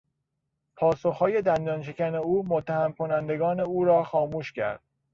پاسخهای 0.75 1.41
دندان 1.41 1.81
شکن 1.81 2.15
او 2.15 2.45
متهم 2.47 2.93
کنندگان 2.93 3.59
او 3.59 3.83
را 3.83 4.03
خاموش 4.03 4.53
کرد. 4.53 4.81